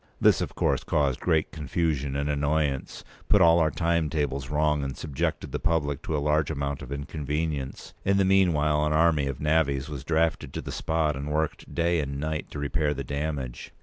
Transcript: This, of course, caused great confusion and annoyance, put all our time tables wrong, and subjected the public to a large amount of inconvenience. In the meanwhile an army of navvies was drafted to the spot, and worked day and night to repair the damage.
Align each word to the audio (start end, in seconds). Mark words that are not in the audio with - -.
This, 0.19 0.41
of 0.41 0.55
course, 0.55 0.83
caused 0.83 1.19
great 1.19 1.51
confusion 1.51 2.15
and 2.15 2.27
annoyance, 2.27 3.03
put 3.29 3.39
all 3.39 3.59
our 3.59 3.69
time 3.69 4.09
tables 4.09 4.49
wrong, 4.49 4.83
and 4.83 4.97
subjected 4.97 5.51
the 5.51 5.59
public 5.59 6.01
to 6.01 6.17
a 6.17 6.17
large 6.17 6.49
amount 6.49 6.81
of 6.81 6.91
inconvenience. 6.91 7.93
In 8.03 8.17
the 8.17 8.25
meanwhile 8.25 8.83
an 8.83 8.93
army 8.93 9.27
of 9.27 9.39
navvies 9.39 9.89
was 9.89 10.03
drafted 10.03 10.53
to 10.53 10.61
the 10.63 10.71
spot, 10.71 11.15
and 11.15 11.29
worked 11.31 11.75
day 11.75 11.99
and 11.99 12.19
night 12.19 12.49
to 12.49 12.57
repair 12.57 12.95
the 12.95 13.03
damage. 13.03 13.73